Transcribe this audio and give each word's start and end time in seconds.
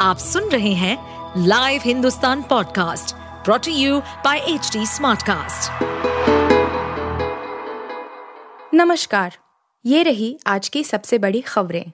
आप 0.00 0.18
सुन 0.18 0.44
रहे 0.44 0.72
हैं 0.72 0.96
live 1.46 1.80
Hindustan 1.84 2.42
podcast 2.42 3.14
brought to 3.44 3.70
you 3.70 4.00
by 4.00 4.38
H 4.38 4.72
Smartcast. 4.76 5.82
नमस्कार, 8.74 9.36
ये 9.86 10.02
रही 10.02 10.38
आज 10.46 10.68
की 10.68 10.84
सबसे 10.84 11.18
बड़ी 11.18 11.40
खबरें। 11.40 11.92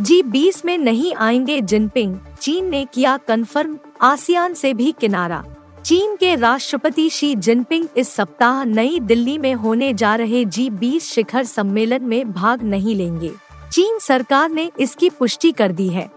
जी 0.00 0.22
बीस 0.22 0.64
में 0.64 0.78
नहीं 0.78 1.14
आएँगे 1.14 1.60
जिनपिंग, 1.60 2.18
चीन 2.40 2.70
ने 2.70 2.84
किया 2.84 3.16
कंफर्म 3.16 3.78
आसियान 4.02 4.54
से 4.54 4.74
भी 4.74 4.94
किनारा। 5.00 5.44
चीन 5.84 6.16
के 6.16 6.34
राष्ट्रपति 6.36 7.10
शी 7.10 7.34
जिनपिंग 7.34 7.88
इस 7.96 8.08
सप्ताह 8.08 8.64
नई 8.64 9.00
दिल्ली 9.00 9.38
में 9.38 9.54
होने 9.54 9.94
जा 9.94 10.14
रहे 10.14 10.44
जी 10.44 10.70
बीस 10.70 11.12
शिखर 11.12 11.44
सम्मेलन 11.44 12.04
में 12.04 12.32
भाग 12.32 12.62
नहीं 12.62 12.94
लेंगे। 12.94 13.49
चीन 13.72 13.98
सरकार 13.98 14.50
ने 14.50 14.70
इसकी 14.80 15.10
पुष्टि 15.10 15.52
कर 15.52 15.72
दी 15.72 15.88
है। 15.88 16.10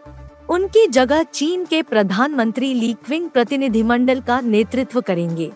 उनकी 0.50 0.88
जगह 0.88 1.24
चीन 1.24 1.66
के 1.66 1.82
प्रधानमंत्री 1.82 2.74
ली 2.74 2.94
क्विंग 2.94 3.30
प्रतिनिधिमंडल 3.30 4.22
का 4.22 4.42
नेतृत्व 4.42 5.02
करेंगे। 5.02 5.52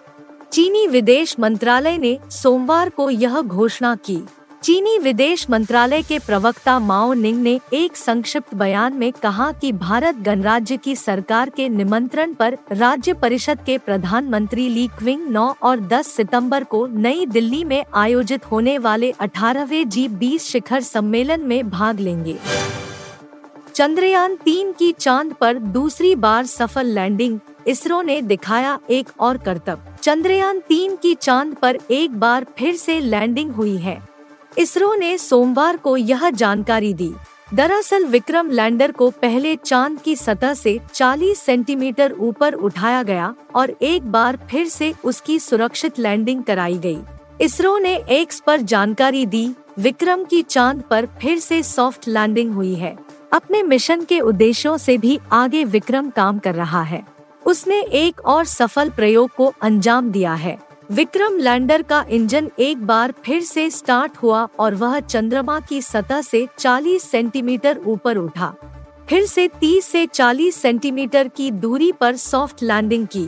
चीनी 0.52 0.88
विदेश 0.88 1.36
मंत्रालय 1.40 1.98
ने 1.98 2.20
सोमवार 2.30 2.90
को 2.90 3.10
यह 3.10 3.42
घोषणा 3.42 3.96
की। 3.96 4.20
चीनी 4.64 4.98
विदेश 4.98 5.46
मंत्रालय 5.50 6.02
के 6.02 6.18
प्रवक्ता 6.20 6.78
माओ 6.80 7.14
निंग 7.14 7.42
ने 7.42 7.60
एक 7.74 7.98
संक्षिप्त 7.98 8.54
बयान 8.56 8.94
में 8.94 9.12
कहा 9.14 9.52
कि 9.52 9.72
भारत 9.72 10.16
गणराज्य 10.16 10.78
की 10.78 10.96
सरकार 10.96 11.50
के 11.50 11.68
निमंत्रण 11.70 12.34
पर 12.34 12.58
राज्य 12.72 13.14
परिषद 13.14 13.60
के 13.66 13.78
प्रधानमंत्री 13.78 14.68
ली 14.70 14.88
क्विंग 14.88 15.28
9 15.28 15.46
और 15.62 15.80
10 15.90 16.08
सितंबर 16.08 16.64
को 16.64 16.86
नई 16.88 17.26
दिल्ली 17.26 17.64
में 17.64 17.84
आयोजित 17.94 18.52
होने 18.52 18.78
वाले 18.78 19.12
18वें 19.12 19.90
जी 19.90 20.08
20 20.18 20.42
शिखर 20.42 20.82
सम्मेलन 20.82 21.46
में 21.46 21.70
भाग 21.70 22.00
लेंगे। 22.00 22.38
चंद्रयान 23.76 24.36
तीन 24.36 24.72
की 24.72 24.92
चाँद 24.92 25.34
पर 25.34 25.60
दूसरी 25.60 26.16
बार 26.16 26.46
सफल 26.46 26.88
लैंडिंग, 26.88 27.40
इसरो 27.68 28.02
ने 28.02 28.22
दिखाया 28.24 28.78
एक 28.90 29.10
और 29.20 29.38
करतब। 29.38 29.86
चंद्रयान 30.02 30.60
तीन 30.60 30.96
की 30.96 31.16
चाँद 31.16 31.56
पर 31.56 31.78
एक 31.92 32.20
बार 32.20 32.46
फिर 32.58 32.76
से 32.76 33.00
लैंडिंग 33.00 33.52
हुई 33.52 33.78
है। 33.78 34.17
इसरो 34.58 34.96
ने 34.96 35.18
सोमवार 35.18 35.78
को 35.78 35.98
यह 35.98 36.30
जानकारी 36.30 36.94
दी। 36.94 37.14
दरअसल 37.54 38.06
विक्रम 38.06 38.50
लैंडर 38.50 38.92
को 38.92 39.10
पहले 39.10 39.56
चाँद 39.56 40.00
की 40.00 40.16
सतह 40.16 40.54
से 40.54 40.80
40 40.94 41.42
सेंटीमीटर 41.42 42.12
ऊपर 42.12 42.54
उठाया 42.54 43.04
गया 43.04 43.36
और 43.56 43.76
एक 43.82 44.12
बार 44.12 44.40
फिर 44.52 44.68
से 44.68 44.94
उसकी 45.04 45.40
सुरक्षित 45.40 46.00
लैंडिंग 46.00 46.44
कराई 46.44 46.78
गई। 46.78 46.98
इसरो 47.42 47.78
ने 47.78 47.96
एक्स 48.10 48.40
पर 48.40 48.62
जानकारी 48.62 49.26
दी, 49.26 49.56
विक्रम 49.80 50.24
की 50.24 50.42
चाँद 50.42 50.84
पर 50.90 51.06
फिर 51.22 51.40
से 51.40 51.64
सॉफ्ट 51.64 52.08
लैंडिंग 52.08 52.54
हुई 52.54 52.76
है। 52.76 52.98
अपने 53.34 53.64
मिशन 53.64 54.02
के 54.02 54.20
उद्देश्यों 54.20 54.78
से 54.78 54.98
भी 54.98 55.20
आगे 55.32 55.64
विक्रम 55.64 56.10
काम 56.10 56.40
कर 56.40 56.56
रहा 56.56 56.82
है। 56.82 57.08
उसने 57.46 57.82
एक 57.82 58.22
और 58.26 58.46
सफल 58.46 58.90
प्रयोग 58.90 59.30
को 59.30 59.54
अंजाम 59.62 60.12
दिया 60.12 60.34
है। 60.34 60.67
विक्रम 60.92 61.38
लैंडर 61.38 61.82
का 61.82 62.06
इंजन 62.10 62.50
एक 62.60 62.86
बार 62.86 63.14
फिर 63.26 63.42
से 63.42 63.70
स्टार्ट 63.70 64.18
हुआ 64.18 64.48
और 64.60 64.76
वह 64.76 65.00
चंद्रमा 65.00 65.60
की 65.60 65.82
सतह 65.82 66.22
से 66.22 66.48
40 66.60 67.00
सेंटीमीटर 67.00 67.78
ऊपर 67.86 68.18
उठा। 68.18 68.54
फिर 69.10 69.26
से 69.26 69.48
30 69.48 69.86
से 69.86 70.06
40 70.08 70.56
सेंटीमीटर 70.56 71.28
की 71.28 71.52
दूरी 71.52 71.92
पर 71.92 72.16
सॉफ्ट 72.16 72.64
लैंडिंग 72.64 73.08
की। 73.08 73.26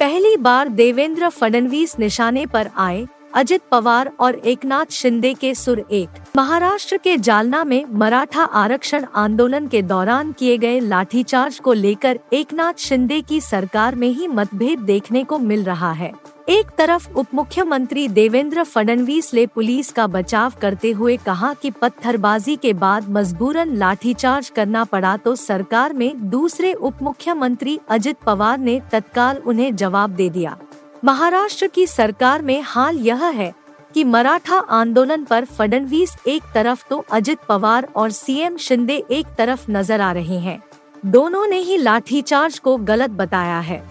पहली 0.00 0.36
बार 0.36 0.68
देवेंद्र 0.68 1.28
फडणवीस 1.28 1.98
निशाने 1.98 2.46
पर 2.46 2.70
आए 2.76 3.06
अजित 3.36 3.62
पवार 3.70 4.10
और 4.20 4.34
एकनाथ 4.34 4.92
शिंदे 4.92 5.32
के 5.34 5.54
सुर 5.54 5.80
एक। 5.90 6.08
महाराष्ट्र 6.36 6.96
के 6.96 7.16
जालना 7.18 7.62
में 7.64 7.84
मराठा 7.92 8.42
आरक्षण 8.42 9.04
आंदोलन 9.14 9.66
के 9.66 9.82
दौरान 9.82 10.32
किए 10.32 10.56
गए 10.58 10.78
लाठीचार्ज 10.80 11.58
को 11.58 11.72
लेकर 11.72 12.18
एकनाथ 12.32 12.78
शिंदे 12.78 13.20
की 13.20 13.40
सरकार 13.40 13.94
में 13.94 14.08
ही 14.08 14.28
मतभेद 14.28 14.78
देखने 14.78 15.24
को 15.24 15.38
मिल 15.38 15.64
रहा 15.64 15.92
है। 15.92 16.12
एक 16.48 16.70
तरफ़ 16.78 17.10
उप 17.10 17.34
मुख्यमंत्री 17.34 18.08
देवेंद्र 18.08 18.64
फडणवीस 18.64 19.32
ने 19.34 19.46
पुलिस 19.46 19.92
का 19.92 20.06
बचाव 20.06 20.52
करते 20.60 20.90
हुए 20.90 21.16
कहा 21.16 21.54
कि 21.54 21.70
पत्थरबाजी 21.70 22.56
के 22.56 22.72
बाद 22.72 23.10
मजबूरन 23.10 23.76
लाठीचार्ज 23.76 24.48
करना 24.48 24.84
पड़ा 24.84 25.16
तो 25.16 25.34
सरकार 25.36 25.92
में 25.92 26.30
दूसरे 26.30 26.72
उप 26.72 27.02
मुख्यमंत्री 27.02 27.78
अजित 27.88 28.16
पवार 28.16 28.58
ने 28.58 28.80
तत्काल 28.92 29.42
उन्हें 29.46 29.74
जवाब 29.76 30.10
दे 30.10 30.30
दिया। 30.30 30.56
महाराष्ट्र 31.06 31.66
की 31.66 31.86
सरकार 31.86 32.42
में 32.42 32.60
हाल 32.66 32.96
यह 32.98 33.24
है 33.24 33.52
कि 33.94 34.02
मराठा 34.04 34.56
आंदोलन 34.70 35.24
पर 35.24 35.44
फडणवीस 35.46 36.14
एक 36.26 36.42
तरफ़ 36.54 36.82
तो 36.90 36.96
अजित 37.12 37.38
पवार 37.48 37.86
और 37.96 38.10
सीएम 38.10 38.56
शिंदे 38.56 38.96
एक 39.10 39.26
तरफ़ 39.38 39.70
नज़र 39.70 40.00
आ 40.00 40.10
रहे 40.12 40.38
हैं। 40.38 40.58
दोनों 41.06 41.46
ने 41.46 41.58
ही 41.58 41.76
लाठीचार्ज 41.76 42.58
को 42.58 42.76
गलत 42.76 43.10
बताया 43.10 43.58
है। 43.60 43.82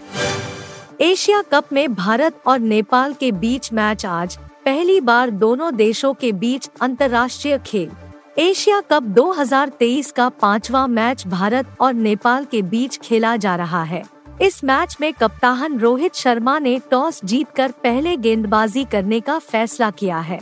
एशिया 1.00 1.40
कप 1.42 1.72
में 1.72 1.94
भारत 1.94 2.42
और 2.46 2.58
नेपाल 2.58 3.12
के 3.12 3.30
बीच 3.34 3.72
मैच 3.72 4.04
आज 4.06 4.36
पहली 4.64 5.00
बार 5.00 5.30
दोनों 5.36 5.74
देशों 5.76 6.12
के 6.14 6.32
बीच 6.32 6.68
अंतर्राष्ट्रीय 6.80 7.58
खेल। 7.58 7.90
एशिया 8.38 8.80
कप 8.80 9.02
2023 9.14 10.10
का 10.10 10.28
पांचवा 10.28 10.86
मैच 10.86 11.26
भारत 11.26 11.76
और 11.80 11.94
नेपाल 11.94 12.44
के 12.44 12.62
बीच 12.64 12.98
खेला 12.98 13.36
जा 13.36 13.56
रहा 13.56 13.82
है। 13.84 14.02
इस 14.42 14.62
मैच 14.64 14.96
में 15.00 15.12
कप्तान 15.12 15.78
रोहित 15.78 16.14
शर्मा 16.14 16.58
ने 16.58 16.78
टॉस 16.90 17.20
जीतकर 17.24 17.70
पहले 17.82 18.16
गेंदबाजी 18.16 18.84
करने 18.84 19.20
का 19.20 19.38
फैसला 19.38 19.90
किया 19.90 20.18
है। 20.18 20.38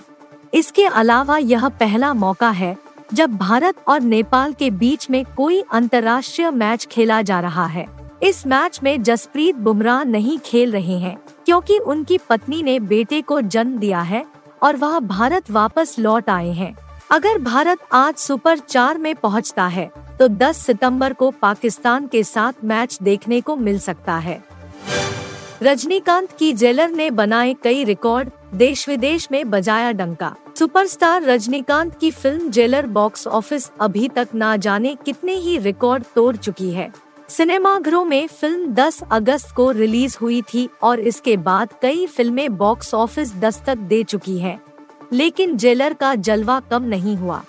इसके 0.54 0.84
अलावा 0.84 1.36
यह 1.38 1.68
पहला 1.68 2.12
मौका 2.14 2.50
है, 2.50 2.76
जब 3.14 3.36
भारत 3.36 3.74
और 3.88 4.00
नेपाल 4.00 4.52
के 4.52 4.70
बीच 4.70 5.08
में 5.10 5.24
कोई 5.36 5.62
अंतर्राष्ट्रीय 5.72 6.50
मैच 6.50 6.86
खेला 6.86 7.22
जा 7.22 7.40
रहा 7.40 7.66
है। 7.66 7.86
इस 8.22 8.46
मैच 8.46 8.80
में 8.82 9.02
जसप्रीत 9.02 9.56
बुमराह 9.56 10.02
नहीं 10.04 10.38
खेल 10.38 10.72
रहे 10.72 10.98
हैं, 10.98 11.16
क्योंकि 11.46 11.78
उनकी 11.78 12.18
पत्नी 12.18 12.62
ने 12.62 12.78
बेटे 12.80 13.20
को 13.22 13.40
जन्म 13.40 13.78
दिया 13.78 14.00
है 14.00 14.24
और 14.62 14.76
वह 14.76 14.98
भारत 14.98 15.50
वापस 15.50 15.96
लौट 15.98 16.30
आए 16.30 16.50
हैं। 16.50 16.74
अगर 17.10 17.38
भारत 17.38 17.78
आज 17.92 18.14
सुपर 18.14 18.58
चार 18.58 18.98
में 18.98 19.14
पहुँचता 19.14 19.66
है 19.66 19.90
तो 20.20 20.28
10 20.30 20.56
सितंबर 20.56 21.12
को 21.12 21.30
पाकिस्तान 21.32 22.06
के 22.06 22.22
साथ 22.24 22.64
मैच 22.64 22.98
देखने 23.02 23.40
को 23.40 23.56
मिल 23.56 23.78
सकता 23.78 24.16
है। 24.16 24.42
रजनीकांत 25.62 26.32
की 26.32 26.52
जेलर 26.52 26.90
ने 26.90 27.10
बनाए 27.12 27.54
कई 27.62 27.84
रिकॉर्ड 27.84 28.30
देश 28.54 28.88
विदेश 28.88 29.28
में 29.32 29.50
बजाया 29.50 29.92
डंका। 29.92 30.34
सुपरस्टार 30.58 31.22
रजनीकांत 31.22 31.98
की 31.98 32.10
फ़िल्म 32.10 32.50
जेलर 32.50 32.86
बॉक्स 32.88 33.26
ऑफ़िस 33.26 33.70
अभी 33.80 34.08
तक 34.08 34.28
ना 34.34 34.56
जाने 34.56 34.94
कितने 35.04 35.34
ही 35.34 35.56
रिकॉर्ड 35.58 36.04
तोड़ 36.14 36.36
चुकी 36.36 36.70
है। 36.70 36.92
सिनेमाघरों 37.28 38.04
में 38.04 38.26
फ़िल्म 38.26 38.66
10 38.74 39.02
अगस्त 39.12 39.54
को 39.56 39.70
रिलीज़ 39.70 40.16
हुई 40.22 40.40
थी 40.44 40.68
और 40.82 41.00
इसके 41.00 41.36
बाद 41.38 41.72
कई 41.82 42.06
फ़िल्में 42.06 42.56
बॉक्स 42.56 42.94
ऑफ़िस 42.94 43.34
दस्तक 43.34 43.76
दे 43.76 44.02
चुकी 44.04 44.38
हैं, 44.38 44.60
लेकिन 45.12 45.56
जेलर 45.56 45.94
का 45.94 46.14
जलवा 46.16 46.60
कम 46.60 46.82
नहीं 46.84 47.16
हुआ। 47.16 47.42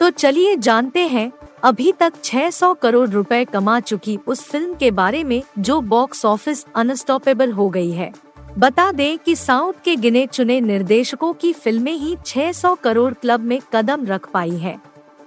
तो 0.00 0.10
चलिए 0.10 0.56
जानते 0.56 1.06
हैं 1.06 1.30
अभी 1.64 1.92
तक 1.92 2.12
600 2.24 2.72
करोड़ 2.74 3.08
रुपए 3.08 3.44
कमा 3.44 3.78
चुकी 3.80 4.16
उस 4.26 4.42
फ़िल्म 4.42 4.74
के 4.74 4.90
बारे 4.90 5.22
में 5.24 5.42
जो 5.58 5.80
बॉक्स 5.80 6.24
ऑफ़िस 6.24 6.64
अनस्टॉपेबल 6.76 7.52
हो 7.52 7.68
गई 7.68 7.90
है। 7.90 8.12
बता 8.58 8.90
दें 8.92 9.18
कि 9.18 9.34
साउथ 9.36 9.72
के 9.84 9.96
गिने 9.96 10.26
चुने 10.26 10.60
निर्देशकों 10.60 11.32
की 11.32 11.52
फ़िल्में 11.52 11.92
ही 11.92 12.16
600 12.26 12.74
करोड़ 12.74 13.12
क्लब 13.14 13.40
में 13.40 13.58
कदम 13.72 14.04
रख 14.06 14.28
पाई 14.30 14.56
है। 14.56 14.78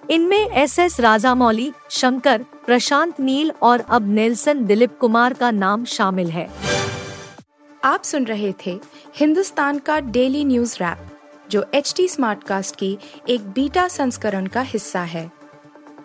इनमें 0.10 0.38
एस 0.38 0.78
एस 0.80 1.00
राजामौली, 1.00 1.72
शंकर, 1.90 2.46
प्रशांत 2.66 3.20
नील 3.20 3.52
और 3.62 3.80
अब 3.80 4.08
नेल्सन 4.10 4.66
दिलीप 4.66 4.98
कुमार 5.00 5.34
का 5.34 5.52
नाम 5.52 5.86
शामिल 5.86 6.30
है। 6.30 6.50
आप 7.84 8.04
सुन 8.04 8.26
रहे 8.26 8.54
थे 8.66 8.80
हिंदुस्तान 9.16 9.80
का 9.80 10.00
डेली 10.00 10.46
न्यूज़ 10.46 10.76
रैप, 10.76 11.06
जो 11.52 11.66
एच 11.74 11.94
टी 11.98 12.08
स्मार्ट 12.08 12.44
कास्ट 12.44 12.76
की 12.76 12.98
एक 13.30 13.50
बीटा 13.50 13.88
संस्करण 13.88 14.48
का 14.48 14.62
हिस्सा 14.62 15.02
है। 15.02 15.41